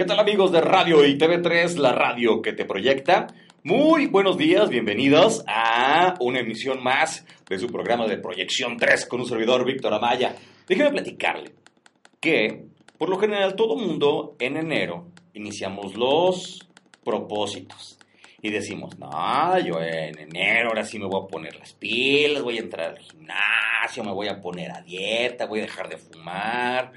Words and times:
¿Qué 0.00 0.06
tal 0.06 0.18
amigos 0.18 0.50
de 0.50 0.62
Radio 0.62 1.04
y 1.04 1.18
TV3, 1.18 1.76
la 1.76 1.92
radio 1.92 2.40
que 2.40 2.54
te 2.54 2.64
proyecta? 2.64 3.26
Muy 3.64 4.06
buenos 4.06 4.38
días, 4.38 4.70
bienvenidos 4.70 5.44
a 5.46 6.14
una 6.20 6.40
emisión 6.40 6.82
más 6.82 7.26
de 7.46 7.58
su 7.58 7.66
programa 7.66 8.06
de 8.06 8.16
Proyección 8.16 8.78
3 8.78 9.04
con 9.04 9.20
un 9.20 9.26
servidor 9.26 9.66
Víctor 9.66 9.92
Amaya. 9.92 10.34
Déjeme 10.66 10.92
platicarle 10.92 11.52
que 12.18 12.64
por 12.96 13.10
lo 13.10 13.18
general 13.18 13.54
todo 13.56 13.76
mundo 13.76 14.36
en 14.38 14.56
enero 14.56 15.08
iniciamos 15.34 15.94
los 15.94 16.66
propósitos 17.04 17.98
y 18.40 18.48
decimos, 18.48 18.98
no, 18.98 19.58
yo 19.58 19.82
en 19.82 20.18
enero 20.18 20.70
ahora 20.70 20.84
sí 20.84 20.98
me 20.98 21.08
voy 21.08 21.24
a 21.24 21.28
poner 21.28 21.56
las 21.56 21.74
pilas, 21.74 22.42
voy 22.42 22.56
a 22.56 22.62
entrar 22.62 22.92
al 22.92 22.98
gimnasio, 23.00 24.02
me 24.02 24.14
voy 24.14 24.28
a 24.28 24.40
poner 24.40 24.70
a 24.70 24.80
dieta, 24.80 25.44
voy 25.44 25.58
a 25.58 25.64
dejar 25.64 25.90
de 25.90 25.98
fumar, 25.98 26.90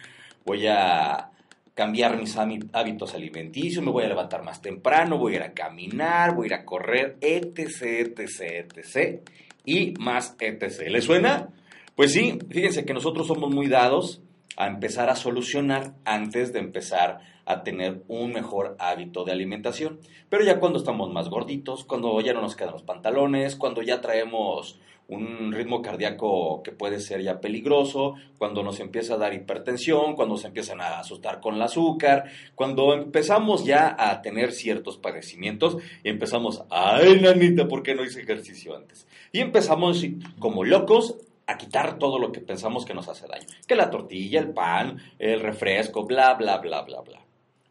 voy 0.46 0.68
a 0.68 1.33
cambiar 1.74 2.18
mis 2.18 2.38
hábitos 2.38 3.14
alimenticios, 3.14 3.84
me 3.84 3.92
voy 3.92 4.04
a 4.04 4.08
levantar 4.08 4.44
más 4.44 4.62
temprano, 4.62 5.18
voy 5.18 5.34
a 5.34 5.36
ir 5.38 5.44
a 5.44 5.54
caminar, 5.54 6.36
voy 6.36 6.46
a 6.46 6.48
ir 6.48 6.54
a 6.54 6.66
correr, 6.66 7.18
etc, 7.22 8.20
etc, 8.20 8.76
etc, 8.78 9.22
y 9.66 9.94
más 10.00 10.36
etc. 10.40 10.88
¿Le 10.88 11.02
suena? 11.02 11.50
Pues 11.96 12.14
sí, 12.14 12.40
fíjense 12.50 12.86
que 12.86 12.94
nosotros 12.94 13.28
somos 13.28 13.54
muy 13.54 13.68
dados 13.68 14.22
a 14.56 14.68
empezar 14.68 15.10
a 15.10 15.16
solucionar 15.16 15.94
antes 16.06 16.54
de 16.54 16.60
empezar 16.60 17.20
a 17.46 17.64
tener 17.64 18.04
un 18.08 18.32
mejor 18.32 18.76
hábito 18.80 19.26
de 19.26 19.32
alimentación. 19.32 20.00
Pero 20.30 20.44
ya 20.44 20.60
cuando 20.60 20.80
estamos 20.80 21.12
más 21.12 21.30
gorditos, 21.30 21.84
cuando 21.84 22.20
ya 22.22 22.34
no 22.34 22.42
nos 22.42 22.56
quedan 22.56 22.74
los 22.74 22.84
pantalones, 22.84 23.56
cuando 23.56 23.82
ya 23.82 24.00
traemos 24.00 24.80
un 25.08 25.52
ritmo 25.52 25.82
cardíaco 25.82 26.64
que 26.64 26.72
puede 26.72 27.00
ser 27.00 27.22
ya 27.22 27.40
peligroso, 27.40 28.16
cuando 28.38 28.64
nos 28.64 28.80
empieza 28.80 29.16
a 29.16 29.18
dar 29.18 29.34
hipertensión, 29.34 30.16
cuando 30.16 30.38
se 30.38 30.48
empiezan 30.48 30.82
a 30.82 31.00
asustar 31.00 31.40
con 31.40 31.56
el 31.56 31.62
azúcar, 31.62 32.26
cuando 32.56 32.94
empezamos 32.94 33.66
ya 33.66 33.96
a 33.98 34.22
tener 34.22 34.52
ciertos 34.52 34.98
padecimientos 34.98 35.78
y 36.04 36.10
empezamos, 36.10 36.64
ay 36.70 37.20
nanita, 37.22 37.68
¿por 37.68 37.84
qué 37.84 37.96
no 37.96 38.04
hice 38.04 38.22
ejercicio 38.22 38.76
antes? 38.76 39.08
Y 39.32 39.40
empezamos 39.40 40.06
como 40.40 40.64
locos 40.64 41.16
a 41.48 41.58
quitar 41.58 42.00
todo 42.00 42.20
lo 42.20 42.32
que 42.32 42.40
pensamos 42.40 42.86
que 42.86 42.94
nos 42.94 43.10
hace 43.10 43.28
daño, 43.28 43.46
que 43.68 43.76
la 43.76 43.90
tortilla, 43.90 44.40
el 44.40 44.50
pan, 44.50 45.00
el 45.20 45.42
refresco, 45.42 46.06
bla, 46.06 46.34
bla, 46.36 46.58
bla, 46.58 46.82
bla, 46.84 47.02
bla. 47.02 47.20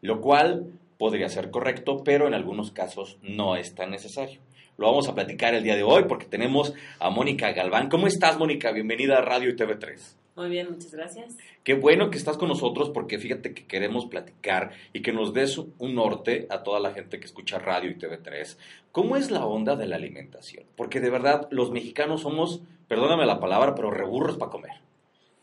Lo 0.01 0.21
cual 0.21 0.67
podría 0.97 1.29
ser 1.29 1.49
correcto, 1.49 2.03
pero 2.03 2.27
en 2.27 2.33
algunos 2.33 2.71
casos 2.71 3.17
no 3.21 3.55
es 3.55 3.73
tan 3.73 3.89
necesario. 3.89 4.39
Lo 4.77 4.87
vamos 4.87 5.07
a 5.07 5.13
platicar 5.13 5.53
el 5.53 5.63
día 5.63 5.75
de 5.75 5.83
hoy 5.83 6.05
porque 6.07 6.25
tenemos 6.25 6.73
a 6.99 7.11
Mónica 7.11 7.51
Galván. 7.51 7.89
¿Cómo 7.89 8.07
estás, 8.07 8.39
Mónica? 8.39 8.71
Bienvenida 8.71 9.19
a 9.19 9.21
Radio 9.21 9.51
y 9.51 9.55
TV3. 9.55 10.15
Muy 10.35 10.49
bien, 10.49 10.71
muchas 10.71 10.91
gracias. 10.91 11.37
Qué 11.63 11.75
bueno 11.75 12.09
que 12.09 12.17
estás 12.17 12.37
con 12.37 12.49
nosotros 12.49 12.89
porque 12.89 13.19
fíjate 13.19 13.53
que 13.53 13.67
queremos 13.67 14.07
platicar 14.07 14.71
y 14.91 15.03
que 15.03 15.13
nos 15.13 15.31
des 15.31 15.59
un 15.59 15.93
norte 15.93 16.47
a 16.49 16.63
toda 16.63 16.79
la 16.79 16.91
gente 16.91 17.19
que 17.19 17.25
escucha 17.25 17.59
Radio 17.59 17.91
y 17.91 17.99
TV3. 17.99 18.57
¿Cómo 18.91 19.15
es 19.15 19.29
la 19.29 19.45
onda 19.45 19.75
de 19.75 19.85
la 19.85 19.97
alimentación? 19.97 20.65
Porque 20.75 20.99
de 20.99 21.11
verdad 21.11 21.47
los 21.51 21.69
mexicanos 21.69 22.21
somos, 22.21 22.63
perdóname 22.87 23.27
la 23.27 23.39
palabra, 23.39 23.75
pero 23.75 23.91
reburros 23.91 24.37
para 24.37 24.49
comer. 24.49 24.71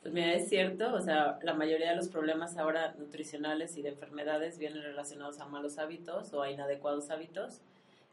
Pues 0.02 0.12
mira, 0.12 0.32
es 0.32 0.48
cierto, 0.48 0.92
o 0.92 1.00
sea, 1.00 1.38
la 1.42 1.54
mayoría 1.54 1.90
de 1.90 1.96
los 1.96 2.08
problemas 2.08 2.56
ahora 2.56 2.94
nutricionales 2.98 3.76
y 3.76 3.82
de 3.82 3.90
enfermedades 3.90 4.58
vienen 4.58 4.82
relacionados 4.82 5.38
a 5.38 5.46
malos 5.46 5.78
hábitos 5.78 6.32
o 6.32 6.42
a 6.42 6.50
inadecuados 6.50 7.10
hábitos. 7.10 7.60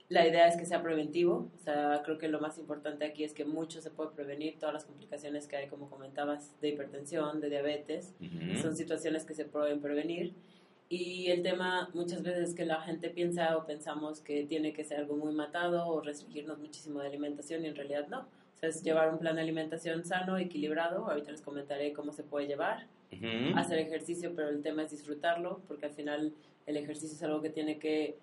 La 0.10 0.26
idea 0.26 0.48
es 0.48 0.56
que 0.56 0.66
sea 0.66 0.82
preventivo, 0.82 1.52
o 1.54 1.58
sea, 1.58 2.02
creo 2.06 2.18
que 2.18 2.30
lo 2.30 2.40
más 2.40 2.58
importante 2.58 3.04
aquí 3.04 3.26
es 3.26 3.34
que 3.34 3.44
mucho 3.44 3.82
se 3.82 3.92
puede 3.92 4.12
prevenir, 4.12 4.58
todas 4.58 4.74
las 4.74 4.86
complicaciones 4.86 5.48
que 5.48 5.58
hay, 5.58 5.68
como 5.68 5.90
comentabas, 5.90 6.56
de 6.62 6.70
hipertensión, 6.70 7.42
de 7.42 7.50
diabetes, 7.50 8.14
son 8.62 8.78
situaciones 8.78 9.26
que 9.26 9.34
se 9.34 9.44
pueden 9.44 9.82
prevenir. 9.82 10.34
Y 10.88 11.30
el 11.32 11.44
tema 11.44 11.90
muchas 11.94 12.24
veces 12.24 12.50
es 12.50 12.56
que 12.56 12.66
la 12.66 12.80
gente 12.80 13.10
piensa 13.10 13.58
o 13.58 13.66
pensamos 13.66 14.22
que 14.22 14.46
tiene 14.46 14.72
que 14.72 14.86
ser 14.86 15.00
algo 15.00 15.18
muy 15.18 15.34
matado 15.34 15.86
o 15.86 16.00
restringirnos 16.00 16.58
muchísimo 16.60 17.02
de 17.02 17.08
alimentación 17.08 17.66
y 17.66 17.68
en 17.68 17.76
realidad 17.76 18.08
no. 18.08 18.22
O 18.22 18.60
sea, 18.60 18.70
es 18.70 18.82
llevar 18.82 19.12
un 19.12 19.20
plan 19.20 19.36
de 19.36 19.42
alimentación 19.42 20.06
sano, 20.06 20.38
equilibrado, 20.38 21.10
ahorita 21.10 21.32
les 21.32 21.42
comentaré 21.42 21.92
cómo 21.92 22.14
se 22.14 22.24
puede 22.24 22.48
llevar, 22.48 22.88
hacer 23.56 23.80
ejercicio, 23.80 24.32
pero 24.34 24.48
el 24.48 24.62
tema 24.62 24.84
es 24.84 24.92
disfrutarlo, 24.92 25.62
porque 25.68 25.88
al 25.88 25.94
final 25.94 26.34
el 26.66 26.78
ejercicio 26.78 27.16
es 27.16 27.24
algo 27.24 27.42
que 27.42 27.50
tiene 27.50 27.78
que 27.78 28.18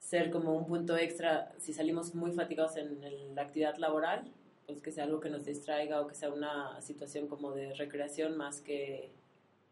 ser 0.00 0.30
como 0.30 0.56
un 0.56 0.66
punto 0.66 0.96
extra 0.96 1.52
si 1.58 1.72
salimos 1.72 2.14
muy 2.14 2.32
fatigados 2.32 2.76
en, 2.76 2.98
la 3.34 3.42
actividad 3.42 3.76
laboral, 3.76 4.24
pues 4.66 4.80
que 4.80 4.90
sea 4.90 5.04
algo 5.04 5.20
que 5.20 5.30
nos 5.30 5.44
distraiga 5.44 6.00
o 6.00 6.08
que 6.08 6.14
sea 6.14 6.30
una 6.30 6.80
situación 6.80 7.28
como 7.28 7.52
de 7.52 7.74
recreación 7.74 8.36
más 8.36 8.60
que, 8.60 9.10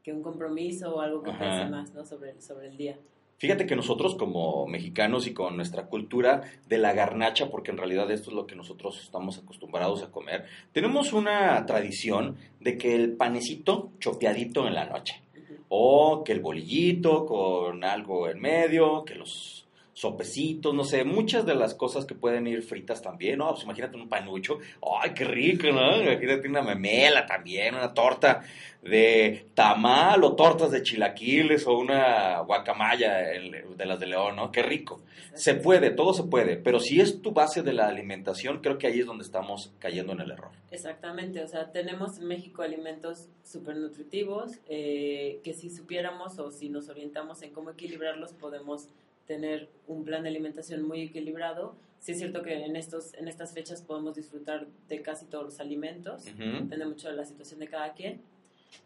que 0.03 0.13
un 0.13 0.23
compromiso 0.23 0.95
o 0.95 1.01
algo 1.01 1.23
que 1.23 1.33
pese 1.33 1.67
más 1.67 1.93
¿no? 1.95 2.05
sobre, 2.05 2.41
sobre 2.41 2.69
el 2.69 2.77
día. 2.77 2.99
Fíjate 3.39 3.67
que 3.67 3.77
nosotros 3.77 4.17
como 4.17 4.67
mexicanos 4.67 5.29
y 5.29 5.33
con 5.33 5.57
nuestra 5.57 5.87
cultura 5.87 6.43
de 6.69 6.79
la 6.79 6.93
garnacha, 6.93 7.51
porque 7.51 7.71
en 7.71 7.79
realidad 7.79 8.11
esto 8.11 8.31
es 8.31 8.37
lo 8.37 8.49
que 8.49 8.57
nosotros 8.57 9.01
estamos 9.01 9.39
acostumbrados 9.39 10.03
a 10.03 10.11
comer, 10.11 10.47
tenemos 10.73 11.13
una 11.13 11.65
tradición 11.65 12.37
de 12.59 12.77
que 12.77 12.97
el 12.97 13.13
panecito 13.13 13.93
chopeadito 14.01 14.67
en 14.67 14.75
la 14.75 14.87
noche, 14.87 15.23
o 15.69 16.25
que 16.25 16.33
el 16.33 16.41
bolillito 16.41 17.27
con 17.27 17.85
algo 17.85 18.29
en 18.29 18.41
medio, 18.41 19.05
que 19.05 19.15
los 19.15 19.68
sopecitos, 19.99 20.73
no 20.73 20.85
sé, 20.85 21.03
muchas 21.03 21.45
de 21.45 21.57
las 21.57 21.75
cosas 21.75 22.07
que 22.07 22.15
pueden 22.15 22.47
ir 22.47 22.63
fritas 22.63 23.03
también, 23.03 23.39
¿no? 23.39 23.51
Pues 23.51 23.65
imagínate 23.65 23.97
un 23.97 24.09
panucho, 24.09 24.61
¡ay, 25.03 25.11
qué 25.13 25.25
rico, 25.25 25.67
¿no? 25.73 26.01
Imagínate 26.01 26.49
una 26.49 26.63
memela 26.63 27.27
también, 27.27 27.75
una 27.75 27.93
torta 27.93 28.45
de 28.81 29.49
tamal 29.55 30.23
o 30.23 30.37
tortas 30.37 30.71
de 30.71 30.85
chilaquiles 30.85 31.67
o 31.67 31.77
una 31.77 32.39
guacamaya 32.43 33.13
de 33.17 33.87
las 33.87 33.99
de 33.99 34.07
León, 34.07 34.37
¿no? 34.37 34.53
Qué 34.53 34.63
rico. 34.63 35.03
Se 35.35 35.55
puede, 35.55 35.91
todo 35.91 36.15
se 36.15 36.23
puede, 36.23 36.57
pero 36.57 36.79
si 36.79 37.01
es 37.01 37.21
tu 37.21 37.33
base 37.33 37.65
de 37.65 37.73
la 37.73 37.89
alimentación, 37.89 38.61
creo 38.61 38.79
que 38.79 38.87
ahí 38.87 39.01
es 39.01 39.07
donde 39.07 39.25
estamos 39.25 39.73
cayendo 39.81 40.13
en 40.13 40.21
el 40.21 40.31
error. 40.31 40.53
Exactamente, 40.71 41.43
o 41.43 41.49
sea, 41.49 41.73
tenemos 41.73 42.19
en 42.19 42.29
México 42.29 42.63
alimentos 42.63 43.27
súper 43.43 43.75
nutritivos 43.77 44.53
eh, 44.69 45.41
que 45.43 45.55
si 45.55 45.71
supiéramos 45.71 46.39
o 46.39 46.53
si 46.53 46.69
nos 46.69 46.89
orientamos 46.89 47.43
en 47.43 47.53
cómo 47.53 47.71
equilibrarlos 47.71 48.33
podemos 48.35 48.89
tener 49.29 49.69
un 49.87 50.05
plan 50.05 50.25
de 50.25 50.31
alimentación 50.31 50.83
muy 50.83 51.03
equilibrado. 51.03 51.77
Sí 52.01 52.13
es 52.13 52.19
cierto 52.19 52.43
que 52.43 52.65
en, 52.65 52.75
estos, 52.75 53.15
en 53.15 53.29
estas 53.29 53.53
fechas 53.53 53.83
podemos 53.83 54.17
disfrutar 54.17 54.67
de 54.89 55.03
casi 55.03 55.27
todos 55.27 55.45
los 55.45 55.61
alimentos, 55.61 56.25
depende 56.25 56.87
mucho 56.87 57.09
de 57.09 57.15
la 57.15 57.25
situación 57.25 57.61
de 57.61 57.69
cada 57.69 57.93
quien, 57.93 58.23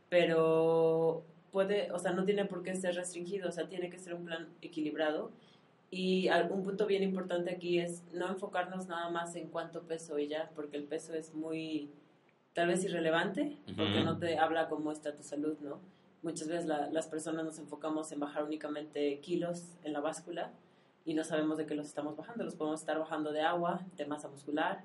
pero 0.08 1.24
puede, 1.52 1.92
o 1.92 1.98
sea, 1.98 2.12
no 2.12 2.24
tiene 2.24 2.44
por 2.44 2.62
qué 2.62 2.74
ser 2.74 2.96
restringido, 2.96 3.48
o 3.48 3.52
sea, 3.52 3.68
tiene 3.68 3.88
que 3.88 3.98
ser 3.98 4.14
un 4.14 4.24
plan 4.24 4.48
equilibrado. 4.60 5.30
Y 5.90 6.28
algún 6.28 6.62
punto 6.62 6.86
bien 6.86 7.02
importante 7.02 7.50
aquí 7.50 7.78
es 7.78 8.02
no 8.14 8.28
enfocarnos 8.28 8.88
nada 8.88 9.10
más 9.10 9.36
en 9.36 9.48
cuánto 9.48 9.82
peso 9.82 10.18
y 10.18 10.26
ya, 10.26 10.50
porque 10.56 10.78
el 10.78 10.84
peso 10.84 11.14
es 11.14 11.34
muy, 11.34 11.90
tal 12.54 12.68
vez 12.68 12.82
irrelevante, 12.82 13.58
porque 13.76 14.02
no 14.02 14.18
te 14.18 14.38
habla 14.38 14.68
cómo 14.68 14.90
está 14.90 15.14
tu 15.14 15.22
salud, 15.22 15.58
¿no? 15.60 15.80
Muchas 16.22 16.48
veces 16.48 16.66
las 16.66 17.06
personas 17.08 17.44
nos 17.44 17.58
enfocamos 17.58 18.12
en 18.12 18.20
bajar 18.20 18.44
únicamente 18.44 19.18
kilos 19.20 19.64
en 19.82 19.92
la 19.92 20.00
báscula 20.00 20.52
y 21.04 21.14
no 21.14 21.24
sabemos 21.24 21.58
de 21.58 21.66
qué 21.66 21.74
los 21.74 21.86
estamos 21.86 22.16
bajando. 22.16 22.44
Los 22.44 22.54
podemos 22.54 22.80
estar 22.80 22.98
bajando 22.98 23.32
de 23.32 23.42
agua, 23.42 23.80
de 23.96 24.06
masa 24.06 24.28
muscular 24.28 24.84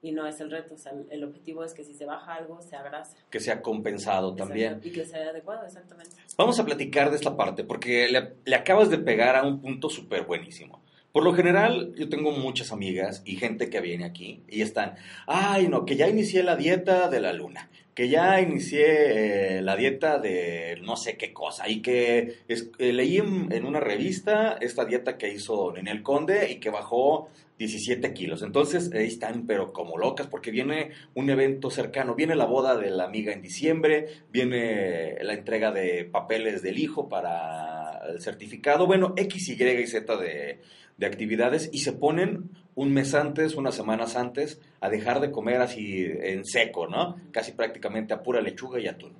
y 0.00 0.12
no 0.12 0.26
es 0.26 0.40
el 0.40 0.50
reto. 0.50 0.74
O 0.74 0.78
sea, 0.78 0.92
el 1.10 1.24
objetivo 1.24 1.62
es 1.62 1.74
que 1.74 1.84
si 1.84 1.92
se 1.92 2.06
baja 2.06 2.34
algo, 2.34 2.62
sea 2.62 2.82
grasa. 2.82 3.16
Que 3.30 3.38
sea 3.38 3.60
compensado 3.60 4.34
también. 4.34 4.80
Y 4.82 4.90
que 4.90 5.04
sea 5.04 5.28
adecuado, 5.28 5.66
exactamente. 5.66 6.16
Vamos 6.38 6.58
a 6.58 6.64
platicar 6.64 7.10
de 7.10 7.16
esta 7.16 7.36
parte 7.36 7.64
porque 7.64 8.08
le, 8.08 8.36
le 8.44 8.56
acabas 8.56 8.88
de 8.88 8.98
pegar 8.98 9.36
a 9.36 9.42
un 9.42 9.60
punto 9.60 9.90
súper 9.90 10.24
buenísimo. 10.24 10.80
Por 11.12 11.24
lo 11.24 11.34
general, 11.34 11.94
yo 11.96 12.08
tengo 12.08 12.32
muchas 12.32 12.70
amigas 12.70 13.22
y 13.24 13.36
gente 13.36 13.70
que 13.70 13.80
viene 13.80 14.04
aquí 14.04 14.42
y 14.46 14.62
están, 14.62 14.94
ay, 15.26 15.68
no, 15.68 15.84
que 15.84 15.96
ya 15.96 16.08
inicié 16.08 16.42
la 16.42 16.54
dieta 16.54 17.08
de 17.08 17.20
la 17.20 17.32
luna, 17.32 17.70
que 17.98 18.08
ya 18.08 18.40
inicié 18.40 19.56
eh, 19.56 19.60
la 19.60 19.74
dieta 19.74 20.20
de 20.20 20.78
no 20.82 20.94
sé 20.94 21.16
qué 21.16 21.32
cosa 21.32 21.68
y 21.68 21.82
que 21.82 22.36
eh, 22.46 22.92
leí 22.92 23.16
en, 23.16 23.50
en 23.50 23.66
una 23.66 23.80
revista 23.80 24.56
esta 24.60 24.84
dieta 24.84 25.18
que 25.18 25.32
hizo 25.32 25.72
Ninel 25.72 26.04
Conde 26.04 26.48
y 26.48 26.60
que 26.60 26.70
bajó 26.70 27.28
17 27.58 28.14
kilos. 28.14 28.42
Entonces 28.42 28.92
ahí 28.94 29.08
están 29.08 29.48
pero 29.48 29.72
como 29.72 29.98
locas 29.98 30.28
porque 30.28 30.52
viene 30.52 30.92
un 31.16 31.28
evento 31.28 31.70
cercano, 31.70 32.14
viene 32.14 32.36
la 32.36 32.44
boda 32.44 32.76
de 32.76 32.90
la 32.90 33.02
amiga 33.02 33.32
en 33.32 33.42
diciembre, 33.42 34.06
viene 34.30 35.16
la 35.20 35.34
entrega 35.34 35.72
de 35.72 36.04
papeles 36.04 36.62
del 36.62 36.78
hijo 36.78 37.08
para 37.08 37.98
el 38.08 38.20
certificado, 38.20 38.86
bueno, 38.86 39.12
X, 39.16 39.48
Y 39.48 39.60
y 39.60 39.86
Z 39.88 40.16
de, 40.18 40.60
de 40.98 41.06
actividades 41.06 41.70
y 41.72 41.78
se 41.78 41.92
ponen 41.92 42.50
un 42.74 42.92
mes 42.92 43.14
antes, 43.14 43.54
unas 43.54 43.74
semanas 43.74 44.14
antes, 44.14 44.60
a 44.80 44.90
dejar 44.90 45.20
de 45.20 45.30
comer 45.30 45.60
así 45.60 46.04
en 46.04 46.44
seco, 46.44 46.86
¿no? 46.86 47.16
Casi 47.32 47.52
prácticamente 47.52 48.14
a 48.14 48.22
pura 48.22 48.40
lechuga 48.40 48.78
y 48.78 48.86
atún. 48.86 49.14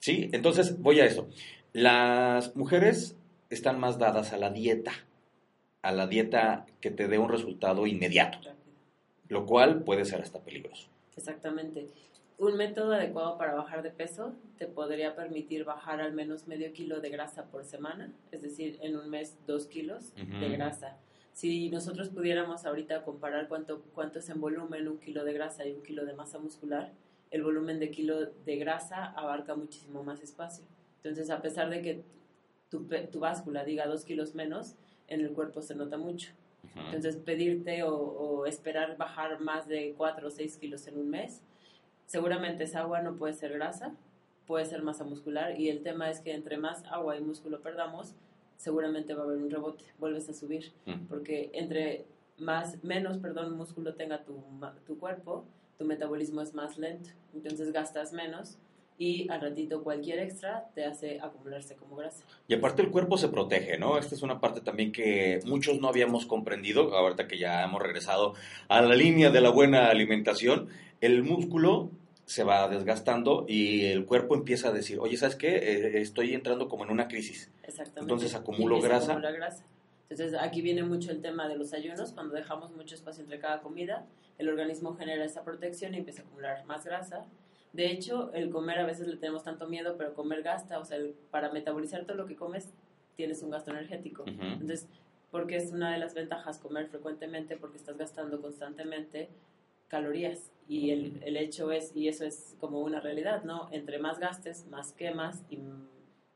¿Sí? 0.00 0.28
Entonces, 0.32 0.78
voy 0.80 1.00
a 1.00 1.06
eso. 1.06 1.28
Las 1.72 2.54
mujeres 2.54 3.16
están 3.50 3.80
más 3.80 3.98
dadas 3.98 4.32
a 4.32 4.38
la 4.38 4.50
dieta, 4.50 4.92
a 5.82 5.92
la 5.92 6.06
dieta 6.06 6.66
que 6.80 6.90
te 6.90 7.08
dé 7.08 7.18
un 7.18 7.30
resultado 7.30 7.86
inmediato, 7.86 8.38
lo 9.28 9.46
cual 9.46 9.82
puede 9.82 10.04
ser 10.04 10.20
hasta 10.20 10.40
peligroso. 10.40 10.88
Exactamente. 11.16 11.88
Un 12.36 12.56
método 12.56 12.94
adecuado 12.94 13.38
para 13.38 13.54
bajar 13.54 13.82
de 13.82 13.90
peso 13.90 14.34
te 14.58 14.66
podría 14.66 15.14
permitir 15.14 15.64
bajar 15.64 16.00
al 16.00 16.12
menos 16.12 16.48
medio 16.48 16.72
kilo 16.72 17.00
de 17.00 17.08
grasa 17.08 17.44
por 17.46 17.64
semana, 17.64 18.12
es 18.32 18.42
decir, 18.42 18.78
en 18.82 18.96
un 18.96 19.08
mes 19.08 19.38
dos 19.46 19.66
kilos 19.66 20.12
de 20.16 20.48
grasa. 20.48 20.96
Si 21.32 21.70
nosotros 21.70 22.08
pudiéramos 22.08 22.66
ahorita 22.66 23.04
comparar 23.04 23.46
cuánto, 23.46 23.82
cuánto 23.94 24.18
es 24.18 24.28
en 24.30 24.40
volumen 24.40 24.88
un 24.88 24.98
kilo 24.98 25.24
de 25.24 25.32
grasa 25.32 25.66
y 25.66 25.72
un 25.72 25.82
kilo 25.82 26.04
de 26.04 26.12
masa 26.12 26.38
muscular, 26.38 26.92
el 27.30 27.42
volumen 27.42 27.78
de 27.78 27.90
kilo 27.90 28.26
de 28.26 28.56
grasa 28.56 29.06
abarca 29.12 29.54
muchísimo 29.54 30.02
más 30.02 30.20
espacio. 30.20 30.64
Entonces, 30.96 31.30
a 31.30 31.40
pesar 31.40 31.70
de 31.70 31.82
que 31.82 32.04
tu, 32.68 32.86
tu 33.12 33.20
báscula 33.20 33.64
diga 33.64 33.86
dos 33.86 34.04
kilos 34.04 34.34
menos, 34.34 34.74
en 35.06 35.20
el 35.20 35.32
cuerpo 35.32 35.62
se 35.62 35.74
nota 35.74 35.98
mucho. 35.98 36.32
Entonces, 36.86 37.16
pedirte 37.16 37.82
o, 37.84 37.94
o 37.94 38.46
esperar 38.46 38.96
bajar 38.96 39.40
más 39.40 39.68
de 39.68 39.94
4 39.96 40.26
o 40.26 40.30
6 40.30 40.56
kilos 40.56 40.86
en 40.86 40.98
un 40.98 41.10
mes, 41.10 41.42
seguramente 42.06 42.64
esa 42.64 42.80
agua 42.80 43.00
no 43.02 43.16
puede 43.16 43.34
ser 43.34 43.52
grasa, 43.52 43.94
puede 44.46 44.64
ser 44.64 44.82
masa 44.82 45.04
muscular 45.04 45.58
y 45.58 45.68
el 45.68 45.82
tema 45.82 46.10
es 46.10 46.20
que 46.20 46.34
entre 46.34 46.56
más 46.56 46.84
agua 46.86 47.16
y 47.16 47.20
músculo 47.20 47.60
perdamos, 47.60 48.14
seguramente 48.56 49.14
va 49.14 49.22
a 49.22 49.24
haber 49.26 49.38
un 49.38 49.50
rebote, 49.50 49.84
vuelves 49.98 50.28
a 50.28 50.34
subir, 50.34 50.72
porque 51.08 51.50
entre 51.54 52.06
más, 52.38 52.82
menos, 52.82 53.18
perdón, 53.18 53.56
músculo 53.56 53.94
tenga 53.94 54.24
tu, 54.24 54.42
tu 54.86 54.98
cuerpo, 54.98 55.44
tu 55.78 55.84
metabolismo 55.84 56.40
es 56.40 56.54
más 56.54 56.78
lento, 56.78 57.10
entonces 57.34 57.72
gastas 57.72 58.12
menos 58.12 58.58
y 58.96 59.28
al 59.30 59.40
ratito 59.40 59.82
cualquier 59.82 60.20
extra 60.20 60.68
te 60.74 60.84
hace 60.84 61.20
acumularse 61.20 61.74
como 61.74 61.96
grasa. 61.96 62.24
Y 62.46 62.54
aparte 62.54 62.82
el 62.82 62.90
cuerpo 62.90 63.18
se 63.18 63.28
protege, 63.28 63.76
¿no? 63.78 63.98
Esta 63.98 64.14
es 64.14 64.22
una 64.22 64.40
parte 64.40 64.60
también 64.60 64.92
que 64.92 65.40
muchos 65.46 65.80
no 65.80 65.88
habíamos 65.88 66.26
comprendido, 66.26 66.94
ahorita 66.96 67.26
que 67.26 67.38
ya 67.38 67.64
hemos 67.64 67.82
regresado 67.82 68.34
a 68.68 68.80
la 68.80 68.94
línea 68.94 69.30
de 69.30 69.40
la 69.40 69.50
buena 69.50 69.88
alimentación, 69.88 70.68
el 71.00 71.22
músculo 71.22 71.90
se 72.26 72.44
va 72.44 72.68
desgastando 72.68 73.44
y 73.48 73.86
el 73.86 74.06
cuerpo 74.06 74.34
empieza 74.34 74.68
a 74.68 74.72
decir, 74.72 74.98
oye, 74.98 75.16
¿sabes 75.16 75.36
qué? 75.36 75.56
Eh, 75.56 76.00
estoy 76.00 76.34
entrando 76.34 76.68
como 76.68 76.84
en 76.84 76.90
una 76.90 77.08
crisis. 77.08 77.50
Exactamente. 77.62 78.00
Entonces, 78.00 78.34
acumulo 78.34 78.80
grasa. 78.80 79.12
acumular 79.12 79.34
grasa. 79.34 79.64
Entonces, 80.08 80.38
aquí 80.40 80.62
viene 80.62 80.82
mucho 80.82 81.10
el 81.10 81.20
tema 81.20 81.48
de 81.48 81.56
los 81.56 81.72
ayunos. 81.72 82.12
Cuando 82.12 82.34
dejamos 82.34 82.70
mucho 82.74 82.94
espacio 82.94 83.22
entre 83.22 83.38
cada 83.40 83.60
comida, 83.60 84.06
el 84.38 84.48
organismo 84.48 84.94
genera 84.94 85.24
esa 85.24 85.44
protección 85.44 85.94
y 85.94 85.98
empieza 85.98 86.22
a 86.22 86.24
acumular 86.24 86.64
más 86.64 86.84
grasa. 86.84 87.24
De 87.74 87.90
hecho, 87.90 88.32
el 88.32 88.48
comer 88.50 88.78
a 88.78 88.86
veces 88.86 89.06
le 89.06 89.16
tenemos 89.16 89.42
tanto 89.44 89.68
miedo, 89.68 89.96
pero 89.98 90.14
comer 90.14 90.42
gasta. 90.42 90.78
O 90.78 90.84
sea, 90.84 90.96
el- 90.96 91.14
para 91.30 91.52
metabolizar 91.52 92.04
todo 92.06 92.16
lo 92.16 92.26
que 92.26 92.36
comes, 92.36 92.72
tienes 93.16 93.42
un 93.42 93.50
gasto 93.50 93.70
energético. 93.72 94.24
Entonces, 94.26 94.88
porque 95.30 95.56
es 95.56 95.72
una 95.72 95.92
de 95.92 95.98
las 95.98 96.14
ventajas 96.14 96.58
comer 96.58 96.86
frecuentemente, 96.86 97.56
porque 97.56 97.76
estás 97.76 97.98
gastando 97.98 98.40
constantemente 98.40 99.28
calorías. 99.88 100.50
Y 100.68 100.90
el, 100.90 101.20
el 101.24 101.36
hecho 101.36 101.72
es, 101.72 101.94
y 101.94 102.08
eso 102.08 102.24
es 102.24 102.56
como 102.60 102.80
una 102.80 103.00
realidad, 103.00 103.44
¿no? 103.44 103.68
Entre 103.70 103.98
más 103.98 104.18
gastes, 104.18 104.66
más 104.68 104.92
quemas 104.92 105.42
y 105.50 105.58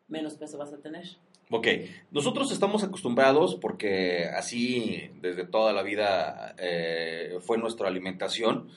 menos 0.08 0.34
peso 0.34 0.58
vas 0.58 0.72
a 0.72 0.78
tener. 0.78 1.06
Ok, 1.50 1.66
nosotros 2.10 2.52
estamos 2.52 2.84
acostumbrados 2.84 3.54
porque 3.54 4.26
así 4.26 5.10
desde 5.22 5.46
toda 5.46 5.72
la 5.72 5.82
vida 5.82 6.54
eh, 6.58 7.38
fue 7.40 7.56
nuestra 7.56 7.88
alimentación, 7.88 8.68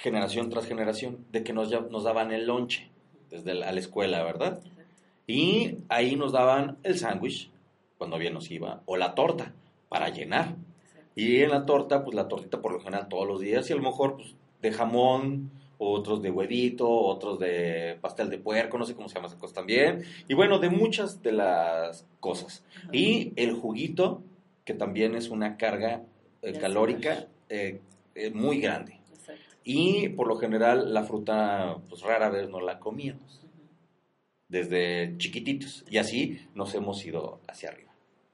generación 0.00 0.50
tras 0.50 0.66
generación, 0.66 1.24
de 1.30 1.42
que 1.44 1.52
nos, 1.52 1.70
ya- 1.70 1.86
nos 1.90 2.04
daban 2.04 2.32
el 2.32 2.46
lonche 2.46 2.88
desde 3.30 3.54
la, 3.54 3.68
a 3.68 3.72
la 3.72 3.80
escuela, 3.80 4.22
¿verdad? 4.24 4.60
Y 5.26 5.76
ahí 5.88 6.16
nos 6.16 6.32
daban 6.32 6.78
el 6.82 6.98
sándwich, 6.98 7.50
cuando 7.98 8.18
bien 8.18 8.34
nos 8.34 8.50
iba, 8.50 8.82
o 8.86 8.96
la 8.96 9.14
torta, 9.14 9.52
para 9.88 10.08
llenar. 10.08 10.56
Y 11.14 11.42
en 11.42 11.50
la 11.50 11.66
torta, 11.66 12.02
pues 12.02 12.14
la 12.14 12.28
tortita 12.28 12.60
por 12.60 12.72
lo 12.72 12.80
general 12.80 13.08
todos 13.08 13.26
los 13.28 13.40
días, 13.40 13.68
y 13.68 13.72
a 13.72 13.76
lo 13.76 13.82
mejor 13.82 14.16
pues, 14.16 14.34
de 14.62 14.72
jamón, 14.72 15.50
otros 15.78 16.20
de 16.22 16.30
huevito, 16.30 16.88
otros 16.90 17.38
de 17.38 17.96
pastel 18.00 18.28
de 18.30 18.38
puerco, 18.38 18.76
no 18.78 18.84
sé 18.84 18.94
cómo 18.94 19.08
se 19.08 19.14
llama 19.14 19.28
esa 19.28 19.38
cosa 19.38 19.54
también. 19.54 20.02
Y 20.28 20.34
bueno, 20.34 20.58
de 20.58 20.70
muchas 20.70 21.22
de 21.22 21.32
las 21.32 22.06
cosas. 22.20 22.64
Y 22.92 23.32
el 23.36 23.52
juguito, 23.54 24.22
que 24.64 24.74
también 24.74 25.14
es 25.14 25.28
una 25.30 25.56
carga 25.56 26.02
eh, 26.42 26.52
calórica 26.58 27.26
eh, 27.48 27.80
eh, 28.14 28.30
muy 28.30 28.60
grande. 28.60 28.99
Y 29.72 30.08
por 30.08 30.26
lo 30.26 30.36
general 30.36 30.92
la 30.92 31.04
fruta, 31.04 31.76
pues 31.88 32.02
rara 32.02 32.28
vez 32.28 32.48
no 32.48 32.60
la 32.60 32.80
comíamos, 32.80 33.40
desde 34.48 35.16
chiquititos. 35.16 35.84
Y 35.88 35.98
así 35.98 36.48
nos 36.56 36.74
hemos 36.74 37.04
ido 37.06 37.40
hacia 37.46 37.68
arriba. 37.68 37.92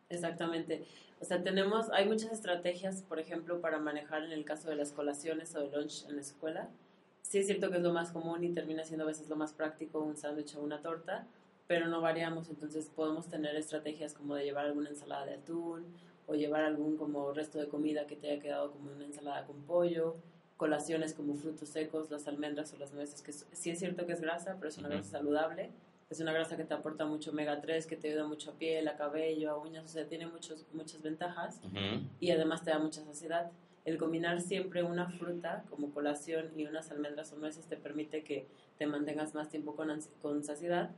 Exactamente. 0.09 0.87
O 1.21 1.27
sea, 1.27 1.43
tenemos, 1.43 1.91
hay 1.91 2.06
muchas 2.06 2.33
estrategias, 2.33 3.03
por 3.03 3.19
ejemplo, 3.19 3.61
para 3.61 3.79
manejar 3.79 4.23
en 4.23 4.33
el 4.33 4.47
caso 4.47 4.71
de 4.71 4.77
las 4.77 4.93
colaciones 4.93 5.55
o 5.55 5.61
de 5.61 5.77
lunch 5.77 6.06
en 6.09 6.17
la 6.17 6.23
escuela. 6.23 6.71
Sí 7.21 7.37
es 7.37 7.47
cierto 7.47 7.71
que 7.71 7.77
es 7.77 7.82
lo 7.82 7.93
más 7.93 8.12
común 8.12 8.43
y 8.43 8.55
termina 8.55 8.85
siendo 8.85 9.05
a 9.05 9.09
veces 9.09 9.29
lo 9.29 9.37
más 9.37 9.53
práctico 9.53 10.00
un 10.00 10.17
sándwich 10.17 10.56
o 10.56 10.62
una 10.62 10.81
torta, 10.81 11.27
pero 11.67 11.87
no 11.89 12.00
variamos, 12.00 12.49
entonces 12.49 12.89
podemos 12.94 13.29
tener 13.29 13.56
estrategias 13.56 14.15
como 14.15 14.37
de 14.37 14.44
llevar 14.44 14.67
alguna 14.67 14.89
ensalada 14.89 15.27
de 15.27 15.35
atún 15.35 15.85
o 16.27 16.35
llevar 16.35 16.65
algún 16.65 16.97
como 16.97 17.32
resto 17.32 17.59
de 17.59 17.69
comida 17.69 18.06
que 18.06 18.17
te 18.17 18.31
haya 18.31 18.41
quedado 18.41 18.71
como 18.71 18.93
una 18.93 19.05
ensalada 19.05 19.44
con 19.44 19.61
pollo, 19.65 20.17
colaciones 20.56 21.12
como 21.14 21.35
frutos 21.35 21.69
secos, 21.69 22.11
las 22.11 22.26
almendras 22.29 22.73
o 22.73 22.79
las 22.79 22.93
nueces, 22.93 23.23
que 23.23 23.31
es- 23.31 23.47
sí 23.53 23.70
es 23.70 23.79
cierto 23.79 24.06
que 24.06 24.12
es 24.12 24.20
grasa, 24.20 24.56
pero 24.58 24.69
es 24.69 24.79
una 24.79 24.88
Ujú. 24.88 24.97
grasa 24.99 25.11
saludable. 25.19 25.70
Es 26.08 26.20
una 26.20 26.32
grasa 26.32 26.56
que 26.56 26.64
te 26.64 26.73
aporta 26.73 27.05
mucho 27.05 27.32
omega 27.32 27.61
3, 27.61 27.85
que 27.87 27.97
te 27.97 28.08
ayuda 28.08 28.26
mucho 28.26 28.53
a 28.53 28.55
piel, 28.55 28.87
a 28.87 28.97
cabello, 28.97 29.50
a 29.50 29.58
uñas, 29.58 29.85
o 29.85 29.88
sea, 29.88 30.06
tiene 30.06 30.26
muchos, 30.26 30.64
muchas 30.73 31.03
ventajas 31.03 31.61
y 32.20 32.31
además 32.31 32.62
te 32.62 32.70
da 32.70 32.79
mucha 32.79 33.03
saciedad. 33.05 33.50
El 33.85 33.99
combinar 33.99 34.41
siempre 34.41 34.82
una 34.85 35.08
fruta 35.11 35.64
como 35.69 35.91
colación 35.91 36.50
y 36.56 36.64
unas 36.64 36.91
almendras 36.93 37.32
o 37.32 37.37
nueces 37.37 37.67
te 37.67 37.76
permite 37.76 38.23
que 38.23 38.47
te 38.79 38.87
mantengas 38.87 39.35
más 39.35 39.49
tiempo 39.49 39.75
con, 39.75 39.88
con 40.23 40.44
saciedad, 40.44 40.91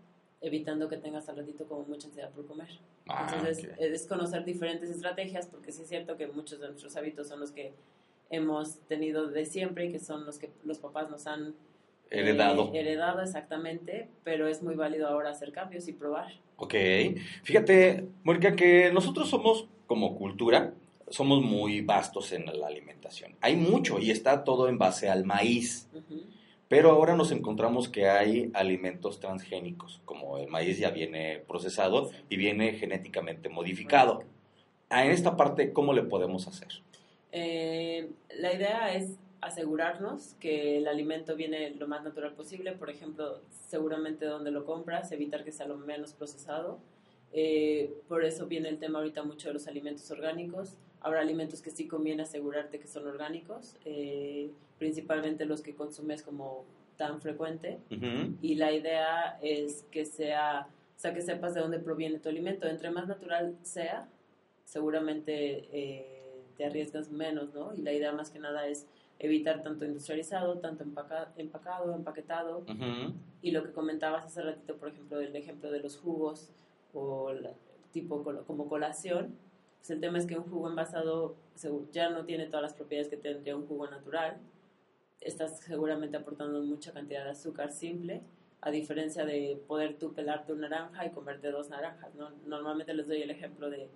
evitando 0.42 0.88
que 0.90 0.98
tengas 0.98 1.28
al 1.30 1.36
ratito 1.38 1.66
como 1.66 1.84
mucha 1.84 2.06
ansiedad 2.08 2.30
por 2.30 2.46
comer. 2.46 2.68
Ah, 3.08 3.26
Entonces, 3.32 3.64
ok. 3.64 3.76
es 3.78 4.06
conocer 4.06 4.44
diferentes 4.44 4.90
estrategias, 4.90 5.46
porque 5.46 5.72
sí 5.72 5.82
es 5.82 5.88
cierto 5.88 6.16
que 6.18 6.26
muchos 6.28 6.60
de 6.60 6.68
nuestros 6.68 6.94
hábitos 6.96 7.28
son 7.28 7.40
los 7.40 7.50
que 7.50 7.72
hemos 8.30 8.80
tenido 8.88 9.28
de 9.28 9.46
siempre 9.46 9.86
y 9.86 9.92
que 9.92 9.98
son 9.98 10.26
los 10.26 10.38
que 10.38 10.50
los 10.64 10.78
papás 10.78 11.10
nos 11.10 11.26
han 11.26 11.48
eh, 12.10 12.20
Heredado. 12.20 12.70
heredado 12.74 13.20
exactamente, 13.22 14.08
pero 14.24 14.48
es 14.48 14.62
muy 14.62 14.74
válido 14.74 15.08
ahora 15.08 15.30
hacer 15.30 15.52
cambios 15.52 15.88
y 15.88 15.92
probar. 15.92 16.32
Ok. 16.56 16.74
Fíjate, 17.42 18.06
Mónica, 18.24 18.56
que 18.56 18.90
nosotros 18.92 19.28
somos 19.28 19.66
como 19.86 20.16
cultura, 20.16 20.72
somos 21.08 21.42
muy 21.42 21.80
vastos 21.80 22.32
en 22.32 22.46
la 22.46 22.66
alimentación. 22.66 23.34
Hay 23.40 23.56
mucho 23.56 23.98
y 23.98 24.10
está 24.10 24.44
todo 24.44 24.68
en 24.68 24.78
base 24.78 25.08
al 25.08 25.24
maíz. 25.24 25.88
Pero 26.68 26.90
ahora 26.90 27.16
nos 27.16 27.32
encontramos 27.32 27.88
que 27.88 28.08
hay 28.10 28.50
alimentos 28.52 29.20
transgénicos, 29.20 30.02
como 30.04 30.36
el 30.36 30.48
maíz 30.48 30.78
ya 30.78 30.90
viene 30.90 31.42
procesado 31.48 32.10
y 32.28 32.36
viene 32.36 32.74
genéticamente 32.74 33.48
modificado. 33.48 34.24
A 34.90 35.06
esta 35.06 35.36
parte, 35.36 35.72
¿cómo 35.72 35.94
le 35.94 36.02
podemos 36.02 36.46
hacer? 36.46 36.68
Eh, 37.32 38.10
la 38.36 38.54
idea 38.54 38.94
es 38.94 39.18
asegurarnos 39.40 40.34
que 40.40 40.78
el 40.78 40.88
alimento 40.88 41.36
viene 41.36 41.70
lo 41.70 41.86
más 41.86 42.02
natural 42.02 42.32
posible, 42.32 42.72
por 42.72 42.90
ejemplo, 42.90 43.40
seguramente 43.68 44.26
donde 44.26 44.50
lo 44.50 44.64
compras, 44.64 45.12
evitar 45.12 45.44
que 45.44 45.52
sea 45.52 45.66
lo 45.66 45.76
menos 45.76 46.12
procesado. 46.12 46.78
Eh, 47.32 47.92
por 48.08 48.24
eso 48.24 48.46
viene 48.46 48.68
el 48.68 48.78
tema 48.78 48.98
ahorita 48.98 49.22
mucho 49.22 49.48
de 49.48 49.54
los 49.54 49.68
alimentos 49.68 50.10
orgánicos. 50.10 50.76
Habrá 51.00 51.20
alimentos 51.20 51.62
que 51.62 51.70
sí 51.70 51.86
conviene 51.86 52.22
asegurarte 52.22 52.80
que 52.80 52.88
son 52.88 53.06
orgánicos, 53.06 53.76
eh, 53.84 54.50
principalmente 54.78 55.44
los 55.44 55.60
que 55.62 55.74
consumes 55.74 56.22
como 56.22 56.64
tan 56.96 57.20
frecuente. 57.20 57.78
Y 58.42 58.56
la 58.56 58.72
idea 58.72 59.38
es 59.40 59.84
que 59.92 60.04
sea, 60.04 60.66
o 60.96 61.00
sea, 61.00 61.14
que 61.14 61.22
sepas 61.22 61.54
de 61.54 61.60
dónde 61.60 61.78
proviene 61.78 62.18
tu 62.18 62.28
alimento. 62.28 62.66
Entre 62.66 62.90
más 62.90 63.06
natural 63.06 63.56
sea, 63.62 64.08
seguramente 64.64 65.68
eh, 65.72 66.17
te 66.58 66.66
arriesgas 66.66 67.10
menos, 67.10 67.54
¿no? 67.54 67.72
Y 67.74 67.80
la 67.82 67.92
idea 67.92 68.12
más 68.12 68.30
que 68.30 68.38
nada 68.38 68.66
es 68.66 68.86
evitar 69.20 69.62
tanto 69.62 69.84
industrializado, 69.84 70.58
tanto 70.58 70.84
empaca- 70.84 71.32
empacado, 71.36 71.94
empaquetado. 71.94 72.58
Ujú. 72.58 73.14
Y 73.42 73.52
lo 73.52 73.62
que 73.64 73.72
comentabas 73.72 74.26
hace 74.26 74.42
ratito, 74.42 74.76
por 74.76 74.88
ejemplo, 74.88 75.18
del 75.18 75.34
ejemplo 75.34 75.70
de 75.70 75.80
los 75.80 75.96
jugos 75.96 76.50
o 76.92 77.32
la- 77.32 77.54
tipo 77.92 78.22
como 78.46 78.68
colación, 78.68 79.34
pues 79.78 79.90
el 79.90 80.00
tema 80.00 80.18
es 80.18 80.26
que 80.26 80.36
un 80.36 80.44
jugo 80.44 80.68
envasado 80.68 81.36
ya 81.92 82.10
no 82.10 82.24
tiene 82.24 82.46
todas 82.46 82.62
las 82.62 82.74
propiedades 82.74 83.08
que 83.08 83.16
tendría 83.16 83.56
un 83.56 83.66
jugo 83.66 83.86
natural. 83.88 84.36
Estás 85.20 85.60
seguramente 85.60 86.16
aportando 86.16 86.60
mucha 86.62 86.92
cantidad 86.92 87.24
de 87.24 87.30
azúcar 87.30 87.72
simple, 87.72 88.20
a 88.60 88.70
diferencia 88.70 89.24
de 89.24 89.60
poder 89.66 89.96
tú 89.98 90.12
pelarte 90.12 90.52
una 90.52 90.68
naranja 90.68 91.06
y 91.06 91.10
comerte 91.10 91.50
dos 91.50 91.70
naranjas. 91.70 92.14
¿no? 92.16 92.30
Normalmente 92.46 92.92
les 92.94 93.06
doy 93.08 93.22
el 93.22 93.30
ejemplo 93.30 93.70
de 93.70 93.88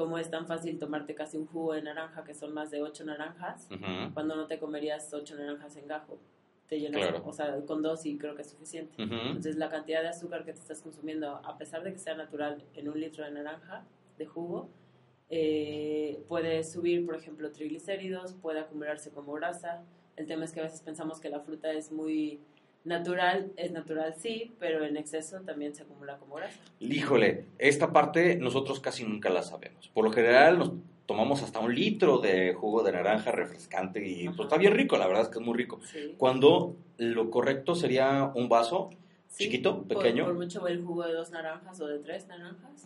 cómo 0.00 0.16
es 0.16 0.30
tan 0.30 0.46
fácil 0.46 0.78
tomarte 0.78 1.14
casi 1.14 1.36
un 1.36 1.44
jugo 1.46 1.74
de 1.74 1.82
naranja, 1.82 2.24
que 2.24 2.32
son 2.32 2.54
más 2.54 2.70
de 2.70 2.80
ocho 2.80 3.04
naranjas, 3.04 3.68
Ujú. 3.70 4.14
cuando 4.14 4.34
no 4.34 4.46
te 4.46 4.58
comerías 4.58 5.12
ocho 5.12 5.36
naranjas 5.36 5.76
en 5.76 5.86
gajo. 5.86 6.18
Te 6.68 6.80
llenas, 6.80 7.02
Claro. 7.06 7.22
o 7.26 7.32
sea, 7.34 7.60
con 7.66 7.82
dos 7.82 8.06
y 8.06 8.16
creo 8.16 8.34
que 8.34 8.40
es 8.40 8.48
suficiente. 8.48 8.94
Ujú. 9.02 9.12
Entonces, 9.14 9.56
la 9.56 9.68
cantidad 9.68 10.00
de 10.00 10.08
azúcar 10.08 10.46
que 10.46 10.54
te 10.54 10.58
estás 10.60 10.80
consumiendo, 10.80 11.28
a 11.44 11.58
pesar 11.58 11.82
de 11.82 11.92
que 11.92 11.98
sea 11.98 12.14
natural 12.14 12.64
en 12.72 12.88
un 12.88 12.98
litro 12.98 13.26
de 13.26 13.30
naranja, 13.30 13.84
de 14.16 14.24
jugo, 14.24 14.70
eh, 15.28 16.22
puede 16.28 16.64
subir, 16.64 17.04
por 17.04 17.14
ejemplo, 17.16 17.52
triglicéridos, 17.52 18.32
puede 18.32 18.60
acumularse 18.60 19.10
como 19.10 19.34
grasa. 19.34 19.82
El 20.16 20.26
tema 20.26 20.46
es 20.46 20.52
que 20.52 20.60
a 20.60 20.62
veces 20.62 20.80
pensamos 20.80 21.20
que 21.20 21.28
la 21.28 21.40
fruta 21.40 21.70
es 21.72 21.92
muy 21.92 22.40
natural, 22.84 23.52
es 23.56 23.72
natural 23.72 24.14
sí, 24.16 24.52
pero 24.58 24.84
en 24.84 24.96
exceso 24.96 25.40
también 25.40 25.74
se 25.74 25.82
acumula 25.82 26.16
como 26.18 26.36
grasa. 26.36 26.58
Híjole, 26.80 27.44
esta 27.58 27.92
parte 27.92 28.36
nosotros 28.36 28.80
casi 28.80 29.04
nunca 29.04 29.28
la 29.30 29.42
sabemos. 29.42 29.88
Por 29.88 30.04
lo 30.04 30.12
general 30.12 30.58
nos 30.58 30.72
tomamos 31.06 31.42
hasta 31.42 31.58
un 31.58 31.74
litro 31.74 32.18
de 32.18 32.54
jugo 32.54 32.82
de 32.82 32.92
naranja 32.92 33.32
refrescante 33.32 34.06
y 34.06 34.28
pues 34.28 34.40
está 34.46 34.56
bien 34.56 34.74
rico, 34.74 34.96
la 34.96 35.06
verdad 35.06 35.24
es 35.24 35.28
que 35.28 35.38
es 35.40 35.44
muy 35.44 35.56
rico. 35.56 35.80
Sí. 35.84 36.14
Cuando 36.16 36.76
lo 36.98 37.30
correcto 37.30 37.74
sería 37.74 38.30
un 38.34 38.48
vaso 38.48 38.90
Sí, 39.28 39.44
chiquito, 39.44 39.78
por- 39.78 39.86
pequeño. 39.88 40.24
Por, 40.24 40.34
mucho 40.34 40.66
el 40.66 40.82
jugo 40.82 41.04
de 41.04 41.12
dos 41.12 41.30
naranjas 41.30 41.80
o 41.80 41.86
de 41.86 41.98
tres 42.00 42.26
naranjas. 42.26 42.84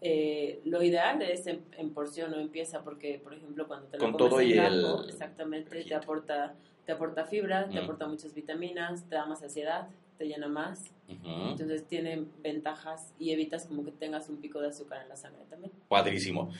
Eh, 0.00 0.60
lo 0.64 0.82
ideal 0.82 1.22
es 1.22 1.46
en, 1.46 1.60
en 1.76 1.90
porción 1.90 2.32
o 2.34 2.38
en 2.40 2.48
pieza, 2.48 2.82
porque, 2.82 3.20
por 3.22 3.34
ejemplo, 3.34 3.66
cuando 3.68 3.86
te 3.86 3.96
lo 3.98 4.02
Con 4.04 4.12
comes 4.12 4.30
todo 4.30 4.40
en 4.40 4.48
y 4.48 4.52
el 4.58 4.84
exactamente, 5.08 5.84
te 5.84 5.94
aporta, 5.94 6.54
te 6.86 6.92
aporta 6.92 7.24
fibra, 7.24 7.68
te 7.68 7.80
Mm. 7.80 7.84
aporta 7.84 8.06
muchas 8.06 8.34
vitaminas, 8.34 9.04
te 9.08 9.14
da 9.14 9.26
más 9.26 9.40
saciedad, 9.40 9.88
te 10.18 10.26
llena 10.26 10.48
más. 10.48 10.90
Entonces 11.08 11.86
tiene 11.86 12.24
ventajas 12.42 13.12
y 13.18 13.32
evitas 13.32 13.66
como 13.66 13.84
que 13.84 13.90
tengas 13.92 14.30
un 14.30 14.38
pico 14.38 14.60
de 14.60 14.68
azúcar 14.68 15.02
en 15.02 15.10
la 15.10 15.16
sangre 15.16 15.42
también. 15.50 15.70
Padrísimo. 15.88 16.50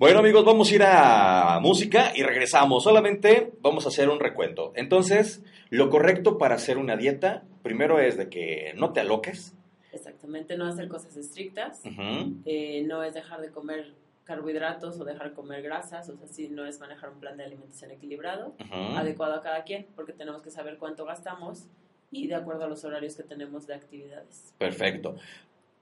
Bueno, 0.00 0.18
amigos, 0.18 0.44
vamos 0.44 0.70
a 0.70 0.74
ir 0.74 0.82
a 0.84 1.60
música 1.60 2.12
y 2.16 2.22
regresamos. 2.22 2.82
Solamente 2.82 3.52
vamos 3.60 3.84
a 3.86 3.88
hacer 3.90 4.08
un 4.08 4.18
recuento. 4.18 4.72
Entonces, 4.74 5.44
lo 5.68 5.90
correcto 5.90 6.38
para 6.38 6.56
hacer 6.56 6.76
una 6.76 6.96
dieta, 6.96 7.44
primero 7.62 8.00
es 8.00 8.16
de 8.16 8.28
que 8.28 8.72
no 8.76 8.92
te 8.92 8.98
aloques. 9.00 9.54
Exactamente, 9.92 10.56
no 10.56 10.66
hacer 10.66 10.88
cosas 10.88 11.16
estrictas, 11.16 11.82
eh, 12.44 12.82
no 12.86 13.02
es 13.04 13.14
dejar 13.14 13.40
de 13.40 13.50
comer 13.50 13.92
carbohidratos 14.30 15.00
o 15.00 15.04
dejar 15.04 15.30
de 15.30 15.34
comer 15.34 15.60
grasas, 15.60 16.08
o 16.08 16.16
sea, 16.16 16.28
sí, 16.28 16.48
no 16.48 16.64
es 16.64 16.78
manejar 16.78 17.10
un 17.10 17.18
plan 17.18 17.36
de 17.36 17.42
alimentación 17.42 17.90
equilibrado. 17.90 18.54
Adecuado 18.94 19.34
a 19.34 19.40
cada 19.40 19.64
quien, 19.64 19.88
porque 19.96 20.12
tenemos 20.12 20.40
que 20.40 20.52
saber 20.52 20.78
cuánto 20.78 21.04
gastamos 21.04 21.66
y 22.12 22.28
de 22.28 22.36
acuerdo 22.36 22.64
a 22.64 22.68
los 22.68 22.84
horarios 22.84 23.16
que 23.16 23.24
tenemos 23.24 23.66
de 23.66 23.74
actividades. 23.74 24.54
Perfecto. 24.56 25.16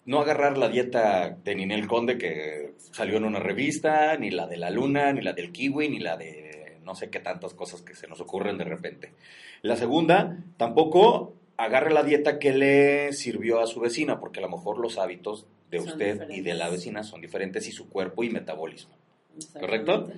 No 0.07 0.21
agarrar 0.21 0.57
la 0.57 0.71
dieta 0.71 1.37
de 1.45 1.55
Ninel 1.55 1.87
Conde 1.87 2.17
que 2.17 2.73
salió 2.79 3.19
en 3.19 3.27
una 3.27 3.39
revista, 3.39 4.17
ni 4.17 4.31
la 4.31 4.47
de 4.47 4.57
la 4.57 4.71
luna, 4.71 5.13
ni 5.13 5.21
la 5.21 5.35
del 5.35 5.53
kiwi, 5.53 5.91
ni 5.91 5.99
la 5.99 6.17
de 6.17 6.79
no 6.85 6.95
sé 6.95 7.11
qué 7.11 7.21
tantas 7.21 7.53
cosas 7.53 7.83
que 7.83 7.95
se 7.95 8.09
nos 8.09 8.19
ocurren 8.23 8.57
de 8.57 8.65
repente. 8.65 9.13
La 9.61 9.77
segunda, 9.77 10.39
tampoco 10.57 11.35
agarre 11.59 11.93
la 11.93 12.03
dieta 12.03 12.39
que 12.39 12.53
le 12.55 13.13
sirvió 13.13 13.61
a 13.61 13.67
su 13.67 13.81
vecina, 13.81 14.19
porque 14.21 14.39
a 14.39 14.43
lo 14.43 14.49
mejor 14.49 14.79
los 14.79 14.97
hábitos 14.97 15.47
de 15.71 15.81
Son 15.81 15.89
usted 15.89 16.31
y 16.31 16.41
de 16.41 16.55
la 16.55 16.71
vecina 16.71 17.03
son 17.03 17.21
diferentes 17.21 17.69
y 17.69 17.73
su 17.73 17.91
cuerpo 17.91 18.25
y 18.25 18.31
metabolismo. 18.31 18.95
¿Correcto? 19.61 20.11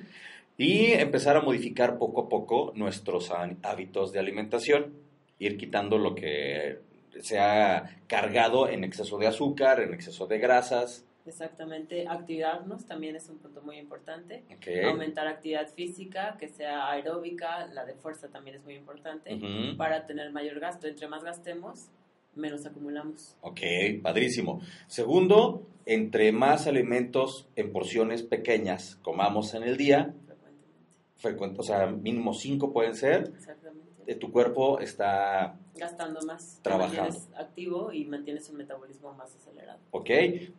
Y 0.57 0.93
empezar 0.93 1.37
a 1.37 1.41
modificar 1.41 1.99
poco 1.99 2.23
a 2.23 2.29
poco 2.29 2.73
nuestros 2.77 3.31
há- 3.31 3.51
hábitos 3.63 4.13
de 4.13 4.19
alimentación, 4.21 4.93
ir 5.39 5.57
quitando 5.57 5.99
lo 5.99 6.15
que 6.15 6.79
se 7.21 7.39
ha 7.39 7.99
cargado 8.07 8.69
en 8.69 8.85
exceso 8.85 9.19
de 9.19 9.27
azúcar, 9.27 9.81
en 9.81 9.95
exceso 9.95 10.27
de 10.27 10.39
grasas. 10.39 11.05
Exactamente, 11.27 12.07
activarnos 12.09 12.87
también 12.87 13.15
es 13.17 13.29
un 13.29 13.39
punto 13.39 13.63
muy 13.63 13.77
importante. 13.77 14.45
Aumentar 14.87 15.27
actividad 15.27 15.69
física, 15.69 16.37
que 16.39 16.49
sea 16.49 16.91
aeróbica, 16.91 17.67
la 17.67 17.85
de 17.85 17.95
fuerza 17.95 18.29
también 18.29 18.57
es 18.57 18.65
muy 18.65 18.75
importante, 18.75 19.39
para 19.77 20.07
tener 20.07 20.31
mayor 20.33 20.61
gasto. 20.61 20.87
Entre 20.87 21.07
más 21.09 21.23
gastemos, 21.23 21.89
menos 22.35 22.65
acumulamos. 22.67 23.37
Ok, 23.43 23.61
padrísimo. 24.03 24.61
Segundo, 24.87 25.67
entre 25.87 26.33
más 26.33 26.67
alimentos 26.67 27.49
en 27.57 27.73
porciones 27.73 28.23
pequeñas 28.23 28.97
comamos 29.03 29.55
en 29.55 29.65
el 29.65 29.77
día, 29.77 30.15
frecuentemente. 30.27 30.69
frecuente, 31.17 31.61
o 31.61 31.65
sea, 31.65 31.87
mínimo 31.87 32.33
cinco 32.33 32.73
pueden 32.73 32.95
ser, 32.95 33.33
Exactamente. 33.35 33.90
Eh, 34.07 34.15
tu 34.15 34.31
cuerpo 34.33 34.81
está 34.81 35.57
Gastando 35.75 36.21
más, 36.27 36.61
Trabajando. 36.63 37.03
mantienes 37.03 37.29
activo 37.39 37.93
y 37.93 38.05
mantienes 38.05 38.49
un 38.51 38.57
metabolismo 38.59 39.13
más 39.15 39.35
acelerado. 39.35 39.79
¿ok? 39.93 40.11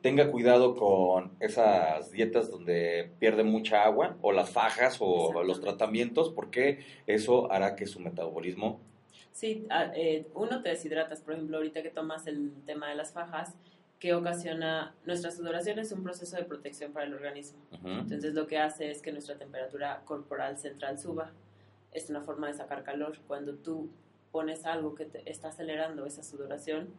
Tenga 0.01 0.31
cuidado 0.31 0.75
con 0.75 1.31
esas 1.39 2.11
dietas 2.11 2.49
donde 2.49 3.11
pierde 3.19 3.43
mucha 3.43 3.83
agua 3.83 4.17
o 4.21 4.31
las 4.31 4.49
fajas 4.49 4.97
o 4.99 5.43
los 5.43 5.61
tratamientos 5.61 6.29
porque 6.31 6.79
eso 7.07 7.51
hará 7.51 7.75
que 7.75 7.85
su 7.85 7.99
metabolismo... 7.99 8.79
Sí, 9.31 9.65
a- 9.69 9.91
eh, 9.95 10.27
uno 10.33 10.61
te 10.61 10.69
deshidratas, 10.69 11.21
por 11.21 11.33
ejemplo, 11.33 11.57
ahorita 11.57 11.81
que 11.83 11.89
tomas 11.89 12.27
el 12.27 12.51
tema 12.65 12.89
de 12.89 12.95
las 12.95 13.13
fajas, 13.13 13.55
que 13.99 14.13
ocasiona 14.15 14.95
nuestra 15.05 15.29
sudoración 15.31 15.77
es 15.79 15.91
un 15.91 16.03
proceso 16.03 16.35
de 16.35 16.43
protección 16.43 16.91
para 16.91 17.05
el 17.05 17.13
organismo. 17.13 17.59
Ujú, 17.71 17.87
Entonces 17.87 18.33
lo 18.33 18.47
que 18.47 18.57
hace 18.57 18.89
es 18.89 19.01
que 19.01 19.11
nuestra 19.11 19.37
temperatura 19.37 20.01
corporal 20.05 20.57
central 20.57 20.97
suba. 20.97 21.31
Es 21.91 22.09
una 22.09 22.21
forma 22.21 22.47
de 22.47 22.53
sacar 22.53 22.83
calor. 22.83 23.17
Cuando 23.27 23.55
tú 23.55 23.89
pones 24.31 24.65
algo 24.65 24.95
que 24.95 25.05
te 25.05 25.29
está 25.29 25.49
acelerando 25.49 26.05
esa 26.05 26.23
sudoración, 26.23 26.89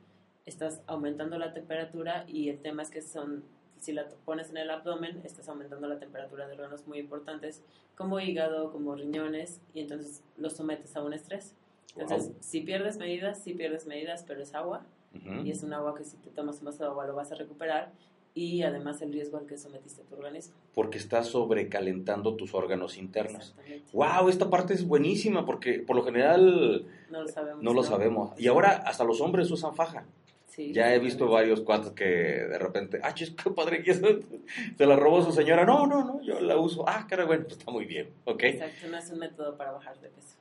estás 0.44 0.82
aumentando 0.86 1.38
la 1.38 1.52
temperatura 1.54 2.24
y 2.28 2.48
el 2.48 2.58
tema 2.60 2.82
es 2.82 2.90
que 2.90 3.00
son, 3.00 3.44
si 3.78 3.92
la 3.92 4.06
pones 4.24 4.50
en 4.50 4.58
el 4.58 4.70
abdomen, 4.70 5.20
estás 5.24 5.48
aumentando 5.48 5.86
la 5.88 5.98
temperatura 5.98 6.46
de 6.46 6.54
órganos 6.54 6.86
muy 6.86 6.98
importantes 6.98 7.62
como 7.96 8.20
hígado, 8.20 8.70
como 8.70 8.94
riñones 8.94 9.60
y 9.72 9.80
entonces 9.80 10.22
los 10.36 10.54
sometes 10.54 10.94
a 10.96 11.02
un 11.02 11.12
estrés. 11.14 11.54
Entonces, 11.96 12.28
Wow. 12.28 12.36
si 12.40 12.60
pierdes 12.62 12.96
medidas, 12.98 13.38
sí 13.42 13.54
pierdes 13.54 13.86
medidas, 13.86 14.24
pero 14.26 14.42
es 14.42 14.54
agua 14.54 14.84
y 15.44 15.50
es 15.50 15.62
un 15.62 15.74
agua 15.74 15.94
que 15.94 16.04
si 16.04 16.16
te 16.16 16.30
tomas 16.30 16.58
un 16.60 16.64
vaso 16.66 16.84
de 16.84 16.88
agua 16.90 17.06
lo 17.06 17.14
vas 17.14 17.30
a 17.32 17.34
recuperar 17.34 17.92
y 18.34 18.62
además 18.62 19.02
el 19.02 19.12
riesgo 19.12 19.36
al 19.36 19.46
que 19.46 19.58
sometiste 19.58 20.02
a 20.02 20.04
tu 20.04 20.14
organismo. 20.14 20.54
Porque 20.74 20.98
está 20.98 21.22
sobrecalentando 21.22 22.34
tus 22.34 22.54
órganos 22.54 22.96
internos. 22.96 23.54
¡Wow! 23.92 24.28
Esta 24.28 24.48
parte 24.48 24.72
es 24.74 24.86
buenísima 24.86 25.44
porque 25.44 25.80
por 25.80 25.96
lo 25.96 26.02
general 26.04 26.86
No 27.10 27.22
lo 27.22 27.28
sabemos. 27.28 27.62
no 27.62 27.72
lo 27.74 27.82
sabemos. 27.84 28.40
Y 28.40 28.48
ahora 28.48 28.70
hasta 28.86 29.04
los 29.04 29.20
hombres 29.20 29.50
usan 29.50 29.74
faja. 29.74 30.04
Sí, 30.46 30.70
Ya 30.72 30.94
he 30.94 30.98
visto 30.98 31.28
varios 31.28 31.62
cuates 31.62 31.92
que 31.92 32.04
de 32.04 32.58
repente, 32.58 33.00
¡ah, 33.02 33.14
chis, 33.14 33.30
qué 33.30 33.50
padre! 33.50 33.82
que 33.82 33.94
Se 33.94 34.86
la 34.86 34.96
robó 34.96 35.22
su 35.22 35.32
señora. 35.32 35.64
No, 35.64 35.86
no, 35.86 36.04
no, 36.04 36.20
yo 36.22 36.40
la 36.40 36.58
uso. 36.58 36.84
¡Ah, 36.86 37.06
cara, 37.08 37.24
bueno! 37.24 37.44
Pues 37.44 37.56
está 37.58 37.70
muy 37.70 37.86
bien. 37.86 38.10
¿Ok? 38.26 38.42
Exacto, 38.44 38.88
no 38.90 38.98
es 38.98 39.10
un 39.10 39.18
método 39.18 39.56
para 39.56 39.72
bajar 39.72 39.98
de 40.00 40.08
peso. 40.10 40.36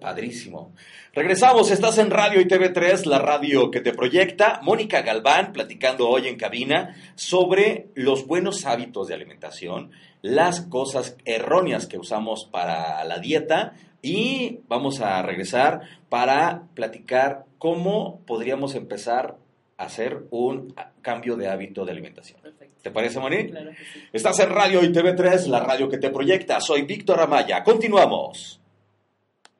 Padrísimo. 0.00 0.72
Regresamos, 1.12 1.72
estás 1.72 1.98
en 1.98 2.10
Radio 2.10 2.40
y 2.40 2.44
TV3, 2.44 3.04
la 3.06 3.18
radio 3.18 3.70
que 3.70 3.80
te 3.80 3.92
proyecta. 3.92 4.60
Mónica 4.62 5.02
Galván 5.02 5.52
platicando 5.52 6.08
hoy 6.08 6.28
en 6.28 6.36
cabina 6.36 6.94
sobre 7.16 7.88
los 7.94 8.26
buenos 8.26 8.64
hábitos 8.64 9.08
de 9.08 9.14
alimentación, 9.14 9.90
las 10.22 10.60
cosas 10.60 11.16
erróneas 11.24 11.88
que 11.88 11.98
usamos 11.98 12.44
para 12.44 13.02
la 13.04 13.18
dieta 13.18 13.74
y 14.00 14.60
vamos 14.68 15.00
a 15.00 15.20
regresar 15.22 15.80
para 16.08 16.62
platicar 16.74 17.46
cómo 17.58 18.20
podríamos 18.24 18.76
empezar 18.76 19.36
a 19.78 19.84
hacer 19.84 20.26
un 20.30 20.74
cambio 21.02 21.34
de 21.34 21.48
hábito 21.48 21.84
de 21.84 21.90
alimentación. 21.90 22.40
Perfecto. 22.40 22.76
¿Te 22.82 22.92
parece, 22.92 23.18
Moni? 23.18 23.48
Claro 23.48 23.70
que 23.70 23.84
sí. 23.92 24.08
Estás 24.12 24.38
en 24.38 24.50
Radio 24.50 24.84
y 24.84 24.92
TV3, 24.92 25.46
la 25.46 25.58
radio 25.58 25.88
que 25.88 25.98
te 25.98 26.10
proyecta. 26.10 26.60
Soy 26.60 26.82
Víctor 26.82 27.20
Amaya. 27.20 27.64
Continuamos. 27.64 28.60